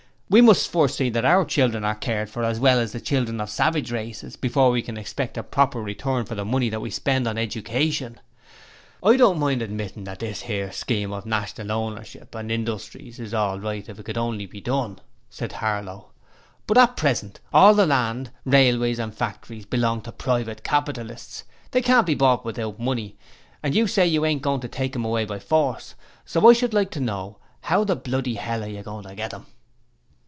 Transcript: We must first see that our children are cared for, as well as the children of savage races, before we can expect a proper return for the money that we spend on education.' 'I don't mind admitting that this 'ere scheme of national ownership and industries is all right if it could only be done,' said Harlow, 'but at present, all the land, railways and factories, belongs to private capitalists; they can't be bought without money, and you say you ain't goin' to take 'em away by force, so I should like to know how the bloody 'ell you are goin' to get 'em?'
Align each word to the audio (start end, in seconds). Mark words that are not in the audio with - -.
We 0.33 0.39
must 0.39 0.71
first 0.71 0.95
see 0.95 1.09
that 1.09 1.25
our 1.25 1.43
children 1.43 1.83
are 1.83 1.93
cared 1.93 2.29
for, 2.29 2.45
as 2.45 2.57
well 2.57 2.79
as 2.79 2.93
the 2.93 3.01
children 3.01 3.41
of 3.41 3.49
savage 3.49 3.91
races, 3.91 4.37
before 4.37 4.71
we 4.71 4.81
can 4.81 4.95
expect 4.95 5.37
a 5.37 5.43
proper 5.43 5.81
return 5.81 6.23
for 6.23 6.35
the 6.35 6.45
money 6.45 6.69
that 6.69 6.79
we 6.79 6.89
spend 6.89 7.27
on 7.27 7.37
education.' 7.37 8.17
'I 9.03 9.17
don't 9.17 9.39
mind 9.39 9.61
admitting 9.61 10.05
that 10.05 10.19
this 10.19 10.43
'ere 10.47 10.71
scheme 10.71 11.11
of 11.11 11.25
national 11.25 11.69
ownership 11.73 12.33
and 12.33 12.49
industries 12.49 13.19
is 13.19 13.33
all 13.33 13.59
right 13.59 13.89
if 13.89 13.99
it 13.99 14.03
could 14.05 14.17
only 14.17 14.45
be 14.45 14.61
done,' 14.61 14.99
said 15.29 15.51
Harlow, 15.51 16.11
'but 16.65 16.77
at 16.77 16.95
present, 16.95 17.41
all 17.51 17.73
the 17.73 17.85
land, 17.85 18.31
railways 18.45 18.99
and 18.99 19.13
factories, 19.13 19.65
belongs 19.65 20.03
to 20.03 20.13
private 20.13 20.63
capitalists; 20.63 21.43
they 21.71 21.81
can't 21.81 22.07
be 22.07 22.15
bought 22.15 22.45
without 22.45 22.79
money, 22.79 23.17
and 23.61 23.75
you 23.75 23.85
say 23.85 24.07
you 24.07 24.23
ain't 24.25 24.41
goin' 24.43 24.61
to 24.61 24.69
take 24.69 24.95
'em 24.95 25.03
away 25.03 25.25
by 25.25 25.39
force, 25.39 25.93
so 26.23 26.49
I 26.49 26.53
should 26.53 26.73
like 26.73 26.91
to 26.91 27.01
know 27.01 27.37
how 27.63 27.83
the 27.83 27.97
bloody 27.97 28.39
'ell 28.39 28.65
you 28.65 28.79
are 28.79 28.83
goin' 28.83 29.03
to 29.03 29.13
get 29.13 29.33
'em?' 29.33 29.45